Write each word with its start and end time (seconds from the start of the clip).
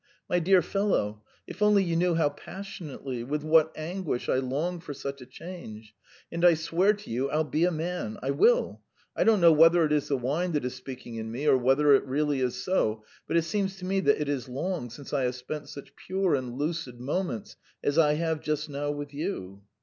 My 0.27 0.39
dear 0.39 0.63
fellow, 0.63 1.21
if 1.45 1.61
only 1.61 1.83
you 1.83 1.95
knew 1.95 2.15
how 2.15 2.29
passionately, 2.29 3.23
with 3.23 3.43
what 3.43 3.71
anguish, 3.75 4.29
I 4.29 4.37
long 4.37 4.79
for 4.79 4.95
such 4.95 5.21
a 5.21 5.27
change. 5.27 5.93
And 6.31 6.43
I 6.43 6.55
swear 6.55 6.93
to 6.93 7.09
you 7.11 7.29
I'll 7.29 7.43
be 7.43 7.65
a 7.65 7.71
man! 7.71 8.17
I 8.23 8.31
will! 8.31 8.81
I 9.15 9.23
don't 9.23 9.39
know 9.39 9.51
whether 9.51 9.85
it 9.85 9.91
is 9.91 10.07
the 10.07 10.17
wine 10.17 10.53
that 10.53 10.65
is 10.65 10.73
speaking 10.73 11.17
in 11.17 11.31
me, 11.31 11.47
or 11.47 11.55
whether 11.55 11.93
it 11.93 12.03
really 12.07 12.39
is 12.41 12.55
so, 12.63 13.03
but 13.27 13.37
it 13.37 13.43
seems 13.43 13.75
to 13.75 13.85
me 13.85 13.99
that 13.99 14.19
it 14.19 14.27
is 14.27 14.49
long 14.49 14.89
since 14.89 15.13
I 15.13 15.25
have 15.25 15.35
spent 15.35 15.69
such 15.69 15.95
pure 15.95 16.33
and 16.33 16.57
lucid 16.57 16.99
moments 16.99 17.55
as 17.83 17.99
I 17.99 18.13
have 18.15 18.41
just 18.41 18.69
now 18.69 18.89
with 18.89 19.13
you." 19.13 19.61